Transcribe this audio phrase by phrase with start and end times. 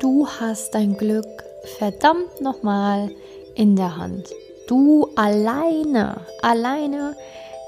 [0.00, 1.26] Du hast dein Glück
[1.76, 3.10] verdammt nochmal
[3.56, 4.28] in der Hand.
[4.68, 7.16] Du alleine, alleine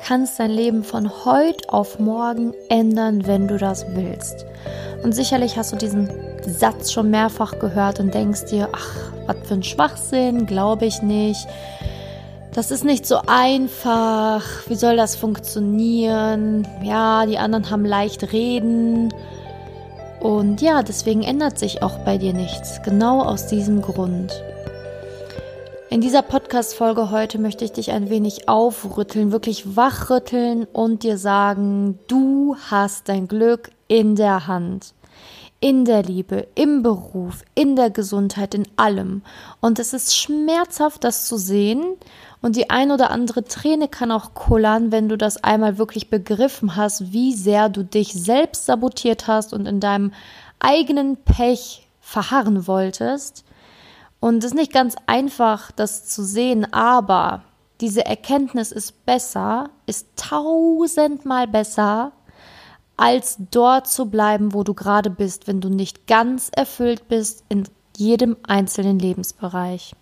[0.06, 4.46] kannst dein Leben von heute auf morgen ändern, wenn du das willst.
[5.02, 6.08] Und sicherlich hast du diesen
[6.46, 11.48] Satz schon mehrfach gehört und denkst dir, ach, was für ein Schwachsinn, glaube ich nicht.
[12.54, 14.44] Das ist nicht so einfach.
[14.68, 16.64] Wie soll das funktionieren?
[16.84, 19.12] Ja, die anderen haben leicht reden.
[20.20, 22.82] Und ja, deswegen ändert sich auch bei dir nichts.
[22.82, 24.30] Genau aus diesem Grund.
[25.88, 31.98] In dieser Podcast-Folge heute möchte ich dich ein wenig aufrütteln, wirklich wachrütteln und dir sagen,
[32.06, 34.94] du hast dein Glück in der Hand.
[35.58, 39.22] In der Liebe, im Beruf, in der Gesundheit, in allem.
[39.60, 41.96] Und es ist schmerzhaft, das zu sehen.
[42.42, 46.74] Und die ein oder andere Träne kann auch kullern, wenn du das einmal wirklich begriffen
[46.76, 50.12] hast, wie sehr du dich selbst sabotiert hast und in deinem
[50.58, 53.44] eigenen Pech verharren wolltest.
[54.20, 57.42] Und es ist nicht ganz einfach, das zu sehen, aber
[57.80, 62.12] diese Erkenntnis ist besser, ist tausendmal besser,
[62.96, 67.66] als dort zu bleiben, wo du gerade bist, wenn du nicht ganz erfüllt bist in
[67.96, 69.94] jedem einzelnen Lebensbereich.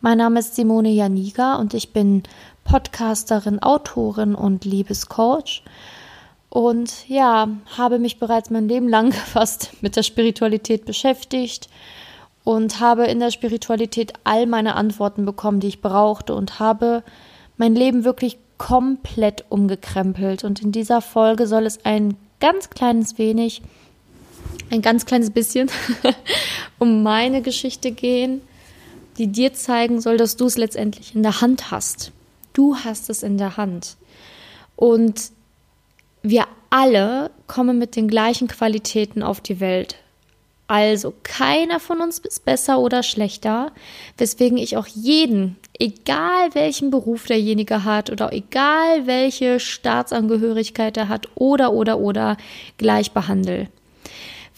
[0.00, 2.22] Mein Name ist Simone Janiga und ich bin
[2.62, 5.64] Podcasterin, Autorin und Liebescoach.
[6.48, 11.68] Und ja, habe mich bereits mein Leben lang fast mit der Spiritualität beschäftigt
[12.44, 17.02] und habe in der Spiritualität all meine Antworten bekommen, die ich brauchte und habe
[17.56, 20.44] mein Leben wirklich komplett umgekrempelt.
[20.44, 23.62] Und in dieser Folge soll es ein ganz kleines wenig,
[24.70, 25.68] ein ganz kleines bisschen
[26.78, 28.42] um meine Geschichte gehen
[29.18, 32.12] die dir zeigen soll, dass du es letztendlich in der Hand hast.
[32.52, 33.96] Du hast es in der Hand.
[34.76, 35.30] Und
[36.22, 39.96] wir alle kommen mit den gleichen Qualitäten auf die Welt.
[40.68, 43.72] Also keiner von uns ist besser oder schlechter,
[44.18, 51.28] weswegen ich auch jeden, egal welchen Beruf derjenige hat oder egal welche Staatsangehörigkeit er hat
[51.36, 52.36] oder oder oder
[52.76, 53.68] gleich behandle.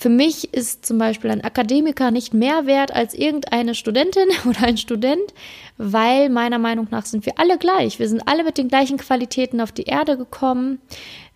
[0.01, 4.79] Für mich ist zum Beispiel ein Akademiker nicht mehr wert als irgendeine Studentin oder ein
[4.79, 5.35] Student,
[5.77, 7.99] weil meiner Meinung nach sind wir alle gleich.
[7.99, 10.81] Wir sind alle mit den gleichen Qualitäten auf die Erde gekommen.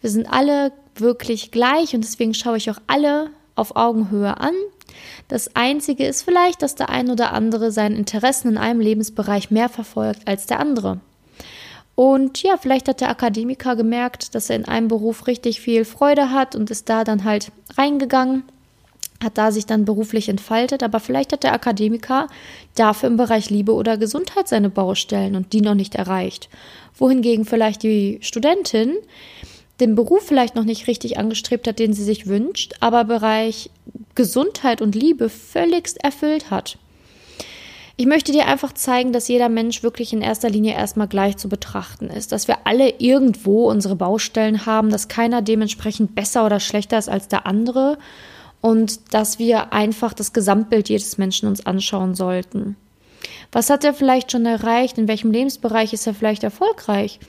[0.00, 4.54] Wir sind alle wirklich gleich und deswegen schaue ich auch alle auf Augenhöhe an.
[5.28, 9.68] Das Einzige ist vielleicht, dass der ein oder andere seinen Interessen in einem Lebensbereich mehr
[9.68, 11.00] verfolgt als der andere.
[11.96, 16.30] Und ja, vielleicht hat der Akademiker gemerkt, dass er in einem Beruf richtig viel Freude
[16.30, 18.44] hat und ist da dann halt reingegangen
[19.22, 22.28] hat da sich dann beruflich entfaltet, aber vielleicht hat der Akademiker
[22.74, 26.48] dafür im Bereich Liebe oder Gesundheit seine Baustellen und die noch nicht erreicht.
[26.96, 28.94] Wohingegen vielleicht die Studentin
[29.80, 33.70] den Beruf vielleicht noch nicht richtig angestrebt hat, den sie sich wünscht, aber Bereich
[34.14, 36.78] Gesundheit und Liebe völligst erfüllt hat.
[37.96, 41.48] Ich möchte dir einfach zeigen, dass jeder Mensch wirklich in erster Linie erstmal gleich zu
[41.48, 46.98] betrachten ist, dass wir alle irgendwo unsere Baustellen haben, dass keiner dementsprechend besser oder schlechter
[46.98, 47.98] ist als der andere
[48.64, 52.76] und dass wir einfach das Gesamtbild jedes Menschen uns anschauen sollten.
[53.52, 54.96] Was hat er vielleicht schon erreicht?
[54.96, 57.20] In welchem Lebensbereich ist er vielleicht erfolgreich?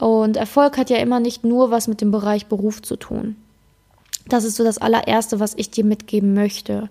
[0.00, 3.36] Und Erfolg hat ja immer nicht nur was mit dem Bereich Beruf zu tun.
[4.26, 6.88] Das ist so das allererste, was ich dir mitgeben möchte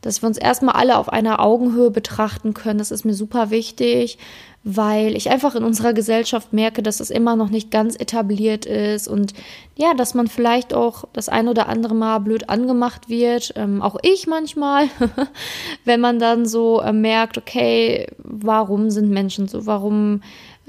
[0.00, 2.78] dass wir uns erstmal alle auf einer Augenhöhe betrachten können.
[2.78, 4.18] Das ist mir super wichtig,
[4.62, 9.08] weil ich einfach in unserer Gesellschaft merke, dass es immer noch nicht ganz etabliert ist
[9.08, 9.32] und
[9.76, 13.54] ja, dass man vielleicht auch das ein oder andere Mal blöd angemacht wird.
[13.56, 14.88] Ähm, auch ich manchmal,
[15.86, 19.64] wenn man dann so äh, merkt, okay, warum sind Menschen so?
[19.64, 20.20] Warum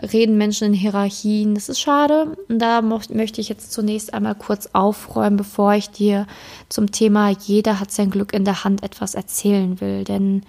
[0.02, 1.56] reden Menschen in Hierarchien.
[1.56, 2.36] Das ist schade.
[2.48, 6.28] Und da möchte ich jetzt zunächst einmal kurz aufräumen, bevor ich dir
[6.70, 10.04] zum Thema jeder hat sein Glück in der Hand etwas erzählen will.
[10.04, 10.44] Denn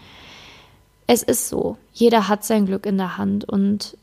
[1.07, 3.45] es ist so, jeder hat sein Glück in der Hand.
[3.45, 3.97] Und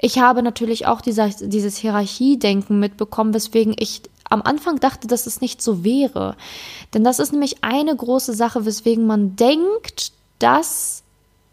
[0.00, 5.40] ich habe natürlich auch dieser, dieses Hierarchiedenken mitbekommen, weswegen ich am Anfang dachte, dass es
[5.40, 6.36] nicht so wäre.
[6.92, 11.02] Denn das ist nämlich eine große Sache, weswegen man denkt, dass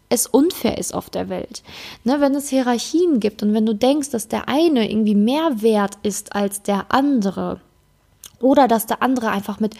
[0.08, 1.62] es unfair ist auf der Welt.
[2.04, 5.98] Ne, wenn es Hierarchien gibt und wenn du denkst, dass der eine irgendwie mehr wert
[6.02, 7.60] ist als der andere
[8.40, 9.74] oder dass der andere einfach mit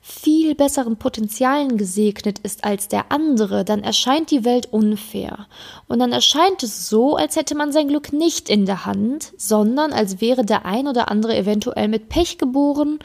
[0.00, 5.46] viel besseren Potenzialen gesegnet ist als der andere, dann erscheint die Welt unfair.
[5.86, 9.92] Und dann erscheint es so, als hätte man sein Glück nicht in der Hand, sondern
[9.92, 13.00] als wäre der ein oder andere eventuell mit Pech geboren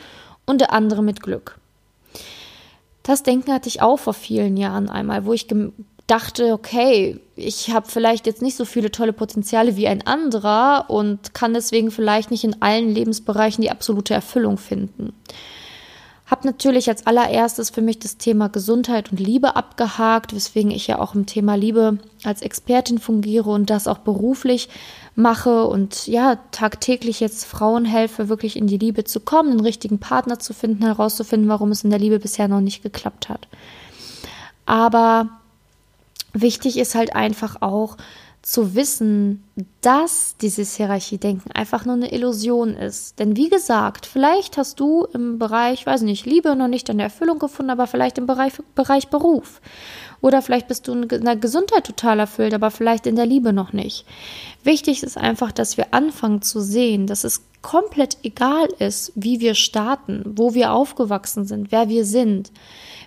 [0.45, 1.59] und der andere mit Glück.
[3.01, 5.47] Das Denken hatte ich auch vor vielen Jahren einmal, wo ich
[6.07, 11.33] dachte, okay, ich habe vielleicht jetzt nicht so viele tolle Potenziale wie ein anderer und
[11.33, 15.13] kann deswegen vielleicht nicht in allen Lebensbereichen die absolute Erfüllung finden.
[16.25, 20.99] habe natürlich als allererstes für mich das Thema Gesundheit und Liebe abgehakt, weswegen ich ja
[20.99, 24.69] auch im Thema Liebe als Expertin fungiere und das auch beruflich
[25.15, 29.99] mache und ja, tagtäglich jetzt Frauen helfe, wirklich in die Liebe zu kommen, einen richtigen
[29.99, 33.47] Partner zu finden, herauszufinden, warum es in der Liebe bisher noch nicht geklappt hat.
[34.65, 35.29] Aber
[36.33, 37.97] wichtig ist halt einfach auch,
[38.43, 39.41] zu wissen,
[39.79, 43.17] dass dieses Hierarchiedenken einfach nur eine Illusion ist.
[43.17, 47.39] Denn wie gesagt, vielleicht hast du im Bereich, weiß nicht, Liebe noch nicht deine Erfüllung
[47.39, 49.61] gefunden, aber vielleicht im Bereich, Bereich Beruf.
[50.19, 53.71] Oder vielleicht bist du in der Gesundheit total erfüllt, aber vielleicht in der Liebe noch
[53.71, 54.05] nicht.
[54.61, 59.55] Wichtig ist einfach, dass wir anfangen zu sehen, dass es komplett egal ist, wie wir
[59.55, 62.51] starten, wo wir aufgewachsen sind, wer wir sind.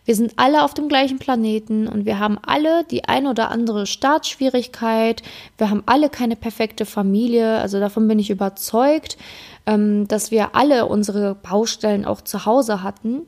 [0.07, 3.87] Wir sind alle auf dem gleichen Planeten und wir haben alle die ein oder andere
[3.87, 5.23] Startschwierigkeit.
[5.59, 7.59] Wir haben alle keine perfekte Familie.
[7.59, 9.19] Also davon bin ich überzeugt,
[9.67, 13.23] ähm, dass wir alle unsere Baustellen auch zu Hause hatten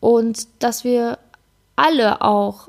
[0.00, 1.18] und dass wir
[1.76, 2.68] alle auch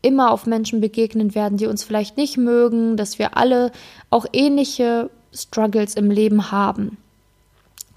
[0.00, 3.72] immer auf Menschen begegnen werden, die uns vielleicht nicht mögen, dass wir alle
[4.08, 6.96] auch ähnliche Struggles im Leben haben.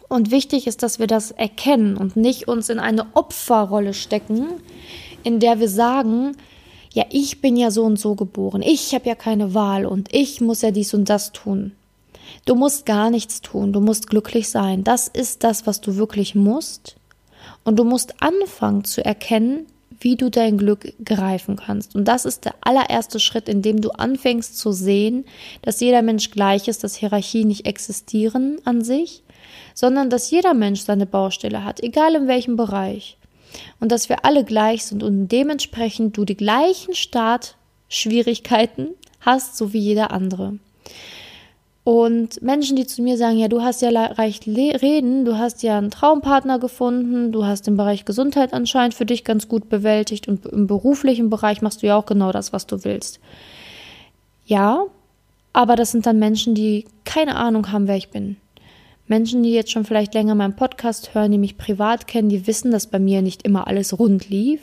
[0.09, 4.47] Und wichtig ist, dass wir das erkennen und nicht uns in eine Opferrolle stecken,
[5.23, 6.35] in der wir sagen,
[6.91, 10.41] ja, ich bin ja so und so geboren, ich habe ja keine Wahl und ich
[10.41, 11.73] muss ja dies und das tun.
[12.45, 14.83] Du musst gar nichts tun, du musst glücklich sein.
[14.83, 16.95] Das ist das, was du wirklich musst.
[17.63, 19.67] Und du musst anfangen zu erkennen,
[19.99, 21.95] wie du dein Glück greifen kannst.
[21.95, 25.25] Und das ist der allererste Schritt, in dem du anfängst zu sehen,
[25.61, 29.23] dass jeder Mensch gleich ist, dass Hierarchien nicht existieren an sich,
[29.73, 33.17] sondern dass jeder Mensch seine Baustelle hat, egal in welchem Bereich.
[33.79, 38.89] Und dass wir alle gleich sind und dementsprechend du die gleichen Startschwierigkeiten
[39.21, 40.59] hast, so wie jeder andere.
[41.83, 45.77] Und Menschen, die zu mir sagen, ja, du hast ja leicht reden, du hast ja
[45.77, 50.45] einen Traumpartner gefunden, du hast den Bereich Gesundheit anscheinend für dich ganz gut bewältigt und
[50.45, 53.19] im beruflichen Bereich machst du ja auch genau das, was du willst.
[54.45, 54.85] Ja,
[55.51, 58.37] aber das sind dann Menschen, die keine Ahnung haben, wer ich bin.
[59.09, 62.71] Menschen, die jetzt schon vielleicht länger meinen Podcast hören, die mich privat kennen, die wissen,
[62.71, 64.61] dass bei mir nicht immer alles rund lief.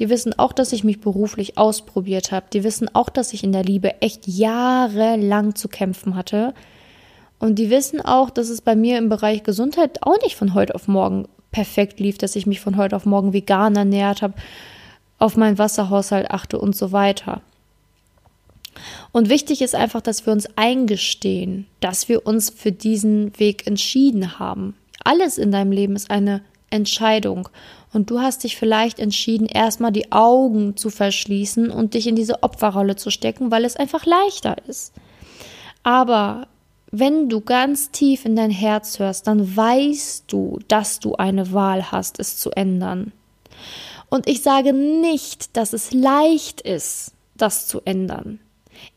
[0.00, 2.46] Die wissen auch, dass ich mich beruflich ausprobiert habe.
[2.52, 6.54] Die wissen auch, dass ich in der Liebe echt jahrelang zu kämpfen hatte.
[7.38, 10.74] Und die wissen auch, dass es bei mir im Bereich Gesundheit auch nicht von heute
[10.74, 14.34] auf morgen perfekt lief, dass ich mich von heute auf morgen vegan ernährt habe,
[15.18, 17.42] auf meinen Wasserhaushalt achte und so weiter.
[19.12, 24.38] Und wichtig ist einfach, dass wir uns eingestehen, dass wir uns für diesen Weg entschieden
[24.38, 24.74] haben.
[25.04, 27.48] Alles in deinem Leben ist eine Entscheidung.
[27.92, 32.42] Und du hast dich vielleicht entschieden, erstmal die Augen zu verschließen und dich in diese
[32.42, 34.92] Opferrolle zu stecken, weil es einfach leichter ist.
[35.82, 36.48] Aber
[36.90, 41.90] wenn du ganz tief in dein Herz hörst, dann weißt du, dass du eine Wahl
[41.90, 43.12] hast, es zu ändern.
[44.10, 48.40] Und ich sage nicht, dass es leicht ist, das zu ändern.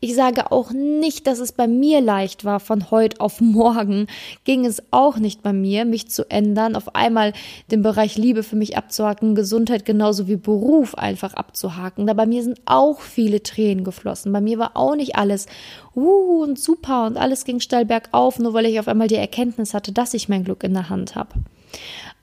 [0.00, 4.06] Ich sage auch nicht, dass es bei mir leicht war, von heute auf morgen
[4.44, 7.32] ging es auch nicht bei mir, mich zu ändern, auf einmal
[7.70, 12.06] den Bereich Liebe für mich abzuhaken, Gesundheit genauso wie Beruf einfach abzuhaken.
[12.06, 14.32] Da bei mir sind auch viele Tränen geflossen.
[14.32, 15.46] Bei mir war auch nicht alles
[15.94, 19.74] uh, und super und alles ging steil bergauf, nur weil ich auf einmal die Erkenntnis
[19.74, 21.34] hatte, dass ich mein Glück in der Hand habe.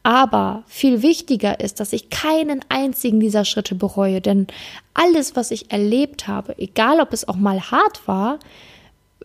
[0.10, 4.48] Aber viel wichtiger ist, dass ich keinen einzigen dieser Schritte bereue, denn
[4.96, 8.40] alles, was ich erlebt habe, egal ob es auch mal hart war,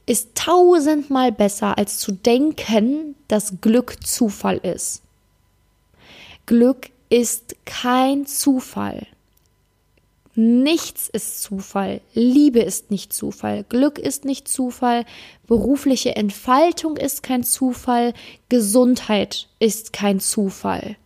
[0.04, 5.00] ist tausendmal besser, als zu denken, dass Glück Zufall ist.
[6.44, 9.06] Glück ist kein Zufall.
[10.36, 12.00] Nichts ist Zufall.
[12.12, 13.64] Liebe ist nicht Zufall.
[13.68, 15.04] Glück ist nicht Zufall.
[15.46, 18.14] Berufliche Entfaltung ist kein Zufall.
[18.48, 20.96] Gesundheit ist kein Zufall.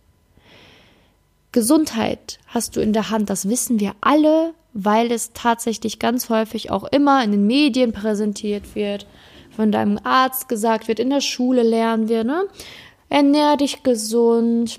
[1.52, 6.70] Gesundheit hast du in der Hand, das wissen wir alle, weil es tatsächlich ganz häufig
[6.70, 9.06] auch immer in den Medien präsentiert wird,
[9.50, 12.44] von deinem Arzt gesagt wird, in der Schule lernen wir, ne?
[13.08, 14.78] Ernähr dich gesund,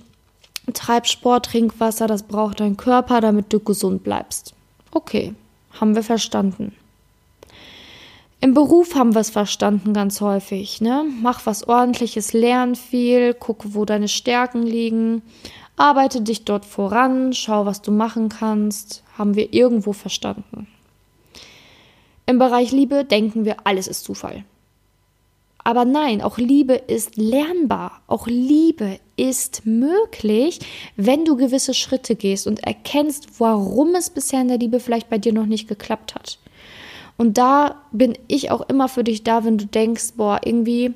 [0.74, 4.54] treib Sport, trink Wasser, das braucht dein Körper, damit du gesund bleibst.
[4.92, 5.34] Okay,
[5.80, 6.76] haben wir verstanden.
[8.42, 11.04] Im Beruf haben wir es verstanden ganz häufig, ne?
[11.22, 15.22] Mach was ordentliches, lern viel, guck, wo deine Stärken liegen,
[15.76, 20.68] arbeite dich dort voran, schau, was du machen kannst, haben wir irgendwo verstanden.
[22.26, 24.46] Im Bereich Liebe denken wir, alles ist Zufall.
[25.64, 28.02] Aber nein, auch Liebe ist lernbar.
[28.08, 30.60] Auch Liebe ist möglich,
[30.96, 35.18] wenn du gewisse Schritte gehst und erkennst, warum es bisher in der Liebe vielleicht bei
[35.18, 36.40] dir noch nicht geklappt hat.
[37.18, 40.94] Und da bin ich auch immer für dich da, wenn du denkst, boah, irgendwie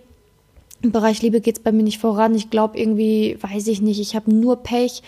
[0.82, 2.34] im Bereich Liebe geht es bei mir nicht voran.
[2.36, 5.04] Ich glaube irgendwie, weiß ich nicht, ich habe nur Pech.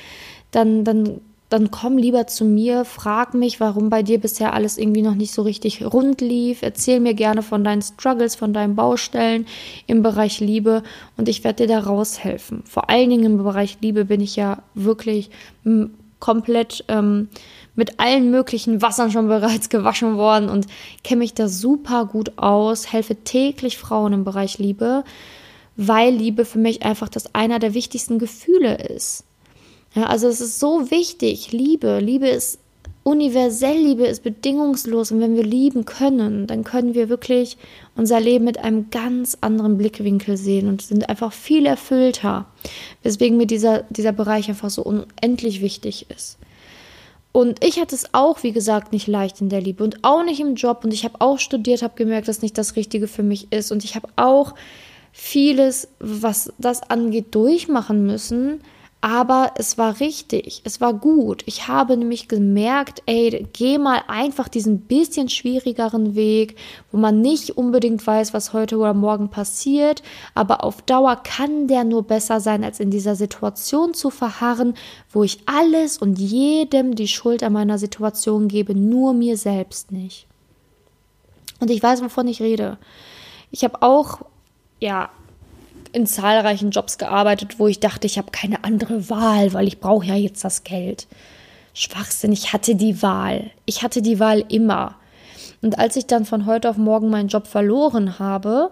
[0.51, 5.03] dann, dann dann komm lieber zu mir, frag mich, warum bei dir bisher alles irgendwie
[5.03, 6.63] noch nicht so richtig rund lief.
[6.63, 9.45] Erzähl mir gerne von deinen Struggles, von deinen Baustellen
[9.85, 10.81] im Bereich Liebe
[11.17, 12.63] und ich werde dir da raushelfen.
[12.65, 15.29] Vor allen Dingen im Bereich Liebe bin ich ja wirklich
[16.19, 17.29] komplett ähm,
[17.75, 20.65] mit allen möglichen Wassern schon bereits gewaschen worden und
[21.03, 25.03] kenne mich da super gut aus, helfe täglich Frauen im Bereich Liebe,
[25.75, 29.25] weil Liebe für mich einfach das einer der wichtigsten Gefühle ist.
[29.95, 31.99] Ja, also es ist so wichtig, Liebe.
[31.99, 32.59] Liebe ist
[33.03, 35.11] universell, Liebe ist bedingungslos.
[35.11, 37.57] Und wenn wir lieben können, dann können wir wirklich
[37.95, 42.47] unser Leben mit einem ganz anderen Blickwinkel sehen und sind einfach viel erfüllter.
[43.03, 46.39] Weswegen mir dieser, dieser Bereich einfach so unendlich wichtig ist.
[47.31, 50.39] Und ich hatte es auch, wie gesagt, nicht leicht in der Liebe und auch nicht
[50.39, 50.83] im Job.
[50.83, 53.71] Und ich habe auch studiert, habe gemerkt, dass nicht das Richtige für mich ist.
[53.71, 54.55] Und ich habe auch
[55.11, 58.61] vieles, was das angeht, durchmachen müssen,
[59.05, 61.43] aber es war richtig, es war gut.
[61.45, 66.57] Ich habe nämlich gemerkt, ey, geh mal einfach diesen bisschen schwierigeren Weg,
[66.91, 70.01] wo man nicht unbedingt weiß, was heute oder morgen passiert,
[70.33, 74.73] aber auf Dauer kann der nur besser sein, als in dieser Situation zu verharren,
[75.11, 80.25] wo ich alles und jedem die Schuld an meiner Situation gebe, nur mir selbst nicht.
[81.59, 82.79] Und ich weiß, wovon ich rede.
[83.51, 84.21] Ich habe auch
[84.79, 85.11] ja
[85.95, 90.05] in zahlreichen Jobs gearbeitet, wo ich dachte, ich habe keine andere Wahl, weil ich brauche
[90.05, 91.07] ja jetzt das Geld.
[91.73, 93.51] Schwachsinn, ich hatte die Wahl.
[93.65, 94.95] Ich hatte die Wahl immer.
[95.61, 98.71] Und als ich dann von heute auf morgen meinen Job verloren habe,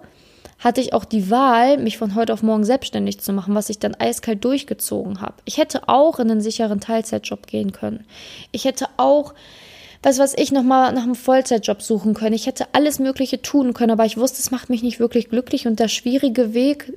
[0.60, 3.80] hatte ich auch die Wahl, mich von heute auf morgen selbstständig zu machen, was ich
[3.80, 5.36] dann eiskalt durchgezogen habe.
[5.46, 8.06] Ich hätte auch in einen sicheren Teilzeitjob gehen können.
[8.52, 9.34] Ich hätte auch,
[10.02, 12.36] was was ich, nochmal nach einem Vollzeitjob suchen können.
[12.36, 15.68] Ich hätte alles Mögliche tun können, aber ich wusste, es macht mich nicht wirklich glücklich
[15.68, 16.94] und der schwierige Weg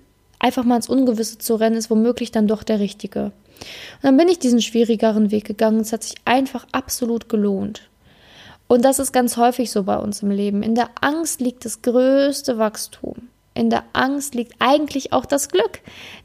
[0.47, 3.25] einfach mal ins Ungewisse zu rennen, ist womöglich dann doch der richtige.
[3.25, 5.81] Und dann bin ich diesen schwierigeren Weg gegangen.
[5.81, 7.89] Es hat sich einfach absolut gelohnt.
[8.69, 10.63] Und das ist ganz häufig so bei uns im Leben.
[10.63, 13.29] In der Angst liegt das größte Wachstum.
[13.55, 15.81] In der Angst liegt eigentlich auch das Glück.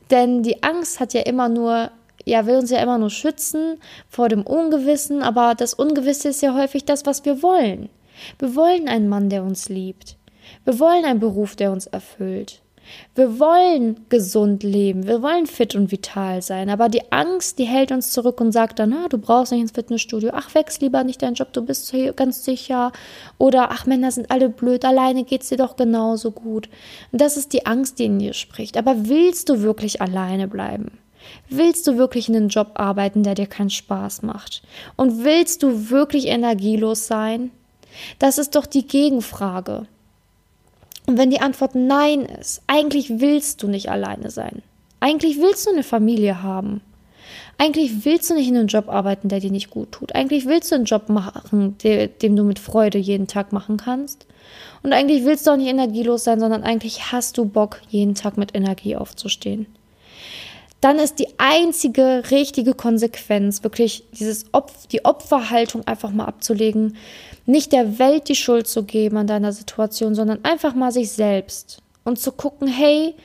[0.10, 1.92] Denn die Angst hat ja immer nur,
[2.26, 3.78] ja, will uns ja immer nur schützen
[4.10, 7.90] vor dem Ungewissen, aber das Ungewisse ist ja häufig das, was wir wollen.
[8.38, 10.18] Wir wollen einen Mann, der uns liebt.
[10.66, 12.62] Wir wollen einen Beruf, der uns erfüllt.
[13.16, 17.92] Wir wollen gesund leben, wir wollen fit und vital sein, aber die Angst, die hält
[17.92, 21.22] uns zurück und sagt dann, na, du brauchst nicht ins Fitnessstudio, ach, wechsel lieber nicht
[21.22, 22.92] deinen Job, du bist hier ganz sicher,
[23.38, 26.70] oder ach, Männer sind alle blöd, alleine geht's dir doch genauso gut.
[27.12, 28.78] Und das ist die Angst, die in dir spricht.
[28.78, 30.98] Aber willst du wirklich alleine bleiben?
[31.50, 34.64] Willst du wirklich in einen Job arbeiten, der dir keinen Spaß macht?
[34.96, 37.52] Und willst du wirklich energielos sein?
[38.20, 39.88] Das ist doch die Gegenfrage.
[41.12, 44.62] Und wenn die Antwort Nein ist, eigentlich willst du nicht alleine sein.
[45.02, 46.80] Eigentlich willst du eine Familie haben.
[47.58, 50.16] Eigentlich willst du nicht in einem Job arbeiten, der dir nicht gut tut.
[50.16, 54.26] Eigentlich willst du einen Job machen, der, dem du mit Freude jeden Tag machen kannst.
[54.84, 58.38] Und eigentlich willst du auch nicht energielos sein, sondern eigentlich hast du Bock, jeden Tag
[58.38, 59.66] mit Energie aufzustehen.
[60.80, 66.96] Dann ist die einzige richtige Konsequenz wirklich dieses Opf die Opferhaltung einfach mal abzulegen
[67.52, 71.82] nicht der Welt die Schuld zu geben an deiner Situation, sondern einfach mal sich selbst
[72.04, 73.16] und zu gucken, hey,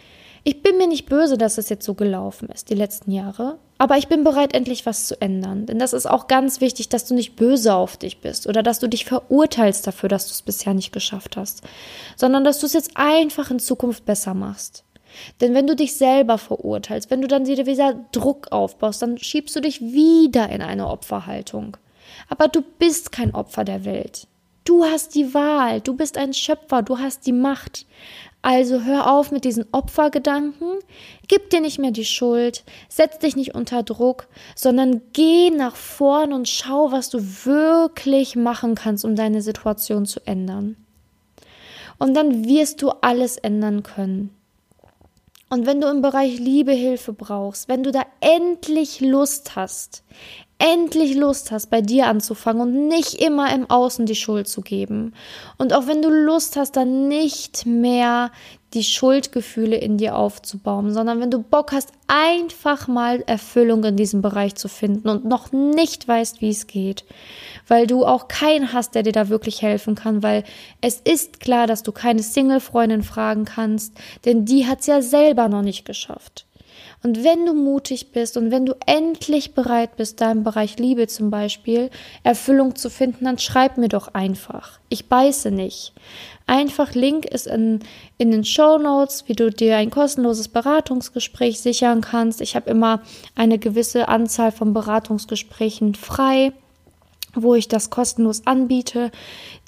[0.44, 3.98] ich bin mir nicht böse, dass es jetzt so gelaufen ist, die letzten Jahre, aber
[3.98, 5.66] ich bin bereit, endlich was zu ändern.
[5.66, 8.78] Denn das ist auch ganz wichtig, dass du nicht böse auf dich bist oder dass
[8.78, 11.62] du dich verurteilst dafür, dass du es bisher nicht geschafft hast,
[12.16, 14.84] sondern dass du es jetzt einfach in Zukunft besser machst.
[15.40, 19.60] Denn wenn du dich selber verurteilst, wenn du dann wieder Druck aufbaust, dann schiebst du
[19.60, 21.76] dich wieder in eine Opferhaltung.
[22.28, 24.26] Aber du bist kein Opfer der Welt.
[24.64, 27.86] Du hast die Wahl, du bist ein Schöpfer, du hast die Macht.
[28.42, 30.78] Also hör auf mit diesen Opfergedanken,
[31.28, 36.32] gib dir nicht mehr die Schuld, setz dich nicht unter Druck, sondern geh nach vorn
[36.32, 40.76] und schau, was du wirklich machen kannst, um deine Situation zu ändern.
[41.98, 44.30] Und dann wirst du alles ändern können.
[45.48, 50.02] Und wenn du im Bereich Liebe Hilfe brauchst, wenn du da endlich Lust hast,
[50.58, 55.12] endlich Lust hast, bei dir anzufangen und nicht immer im Außen die Schuld zu geben.
[55.58, 58.30] Und auch wenn du Lust hast, dann nicht mehr
[58.74, 64.22] die Schuldgefühle in dir aufzubauen, sondern wenn du Bock hast, einfach mal Erfüllung in diesem
[64.22, 67.04] Bereich zu finden und noch nicht weißt, wie es geht,
[67.68, 70.44] weil du auch keinen hast, der dir da wirklich helfen kann, weil
[70.80, 73.92] es ist klar, dass du keine Single-Freundin fragen kannst,
[74.24, 76.46] denn die hat es ja selber noch nicht geschafft.
[77.02, 81.06] Und wenn du mutig bist und wenn du endlich bereit bist, da im Bereich Liebe
[81.06, 81.90] zum Beispiel
[82.22, 84.80] Erfüllung zu finden, dann schreib mir doch einfach.
[84.88, 85.92] Ich beiße nicht.
[86.46, 87.80] Einfach Link ist in,
[88.18, 92.40] in den Show Notes, wie du dir ein kostenloses Beratungsgespräch sichern kannst.
[92.40, 93.02] Ich habe immer
[93.34, 96.52] eine gewisse Anzahl von Beratungsgesprächen frei
[97.36, 99.10] wo ich das kostenlos anbiete,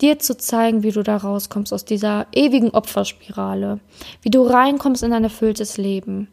[0.00, 3.80] dir zu zeigen, wie du da rauskommst aus dieser ewigen Opferspirale,
[4.23, 6.28] wie du reinkommst in ein erfülltes Leben.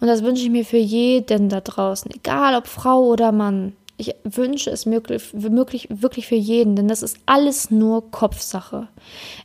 [0.00, 3.74] Und das wünsche ich mir für jeden da draußen, egal ob Frau oder Mann.
[3.98, 8.88] Ich wünsche es möglich, möglich, wirklich für jeden, denn das ist alles nur Kopfsache.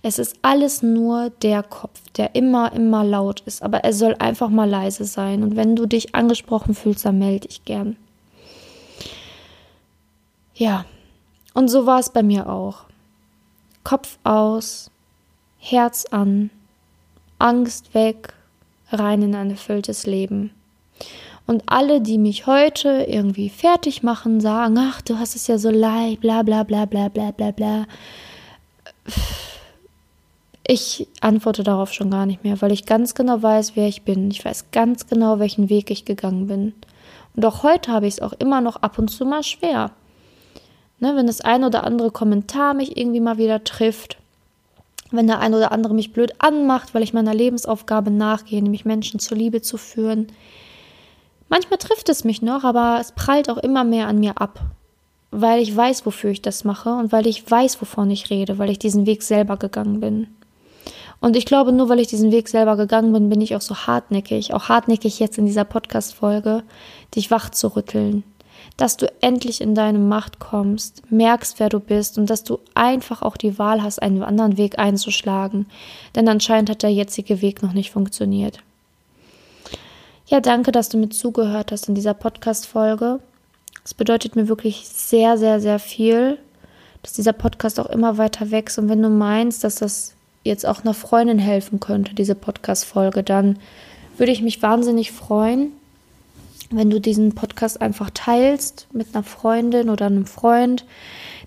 [0.01, 4.47] Es ist alles nur der Kopf, der immer, immer laut ist, aber er soll einfach
[4.47, 5.43] mal leise sein.
[5.43, 7.97] Und wenn du dich angesprochen fühlst, dann melde dich gern.
[10.53, 10.85] Ja,
[11.53, 12.85] und so war es bei mir auch.
[13.83, 14.89] Kopf aus,
[15.57, 16.49] Herz an,
[17.39, 18.33] Angst weg,
[18.95, 20.51] rein in ein erfülltes Leben.
[21.47, 25.69] Und alle, die mich heute irgendwie fertig machen, sagen, ach, du hast es ja so
[25.69, 27.85] leicht, bla bla bla bla bla bla bla.
[30.67, 34.31] Ich antworte darauf schon gar nicht mehr, weil ich ganz genau weiß, wer ich bin.
[34.31, 36.73] Ich weiß ganz genau, welchen Weg ich gegangen bin.
[37.35, 39.91] Und auch heute habe ich es auch immer noch ab und zu mal schwer.
[40.99, 44.17] Ne, wenn das ein oder andere Kommentar mich irgendwie mal wieder trifft,
[45.15, 49.19] wenn der ein oder andere mich blöd anmacht, weil ich meiner Lebensaufgabe nachgehe, nämlich Menschen
[49.19, 50.27] zur Liebe zu führen.
[51.49, 54.59] Manchmal trifft es mich noch, aber es prallt auch immer mehr an mir ab,
[55.31, 58.69] weil ich weiß, wofür ich das mache und weil ich weiß, wovon ich rede, weil
[58.69, 60.27] ich diesen Weg selber gegangen bin.
[61.21, 63.75] Und ich glaube, nur weil ich diesen Weg selber gegangen bin, bin ich auch so
[63.75, 66.63] hartnäckig, auch hartnäckig jetzt in dieser Podcast-Folge,
[67.15, 68.23] dich wach zu rütteln,
[68.77, 73.21] dass du endlich in deine Macht kommst, merkst, wer du bist und dass du einfach
[73.21, 75.67] auch die Wahl hast, einen anderen Weg einzuschlagen.
[76.15, 78.59] Denn anscheinend hat der jetzige Weg noch nicht funktioniert.
[80.27, 83.19] Ja, danke, dass du mir zugehört hast in dieser Podcast-Folge.
[83.83, 86.39] Es bedeutet mir wirklich sehr, sehr, sehr viel,
[87.03, 88.79] dass dieser Podcast auch immer weiter wächst.
[88.79, 93.59] Und wenn du meinst, dass das jetzt auch einer Freundin helfen könnte, diese Podcast-Folge, dann
[94.17, 95.71] würde ich mich wahnsinnig freuen
[96.71, 100.85] wenn du diesen Podcast einfach teilst mit einer Freundin oder einem Freund,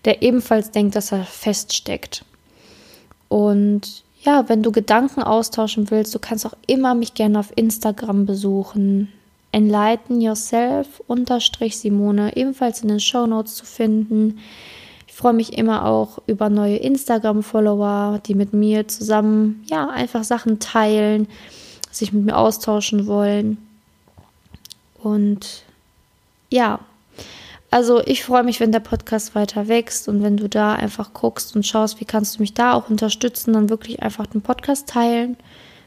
[0.04, 2.24] der ebenfalls denkt, dass er feststeckt.
[3.28, 8.26] Und ja, wenn du Gedanken austauschen willst, du kannst auch immer mich gerne auf Instagram
[8.26, 9.12] besuchen.
[9.52, 14.38] Enlighten Yourself unterstrich Simone, ebenfalls in den Show Notes zu finden.
[15.06, 20.58] Ich freue mich immer auch über neue Instagram-Follower, die mit mir zusammen, ja, einfach Sachen
[20.58, 21.26] teilen,
[21.90, 23.67] sich mit mir austauschen wollen.
[25.02, 25.62] Und
[26.50, 26.80] ja,
[27.70, 31.54] also ich freue mich, wenn der Podcast weiter wächst und wenn du da einfach guckst
[31.54, 35.36] und schaust, wie kannst du mich da auch unterstützen, dann wirklich einfach den Podcast teilen.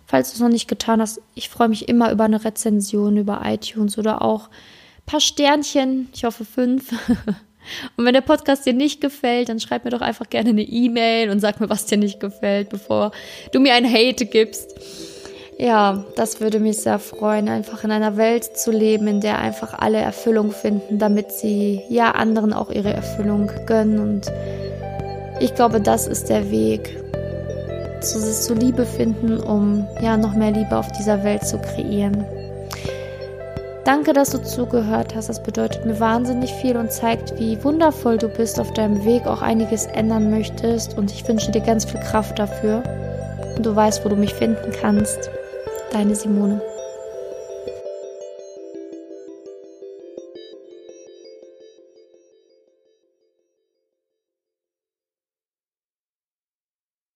[0.06, 3.42] Falls du es noch nicht getan hast, ich freue mich immer über eine Rezension über
[3.46, 6.92] iTunes oder auch ein paar Sternchen, ich hoffe fünf.
[7.96, 11.30] Und wenn der Podcast dir nicht gefällt, dann schreib mir doch einfach gerne eine E-Mail
[11.30, 13.12] und sag mir, was dir nicht gefällt, bevor
[13.52, 14.74] du mir ein Hate gibst
[15.62, 19.78] ja, das würde mich sehr freuen, einfach in einer Welt zu leben, in der einfach
[19.78, 24.00] alle Erfüllung finden, damit sie ja anderen auch ihre Erfüllung gönnen.
[24.00, 24.32] Und
[25.40, 26.98] ich glaube, das ist der Weg,
[28.02, 32.26] zu, zu Liebe finden, um ja noch mehr Liebe auf dieser Welt zu kreieren.
[33.84, 35.30] Danke, dass du zugehört hast.
[35.30, 39.44] Das bedeutet mir wahnsinnig viel und zeigt, wie wundervoll du bist, auf deinem Weg auch
[39.44, 40.98] einiges ändern möchtest.
[40.98, 42.82] Und ich wünsche dir ganz viel Kraft dafür.
[43.56, 45.30] Und du weißt, wo du mich finden kannst.
[45.92, 46.71] Deine Simone.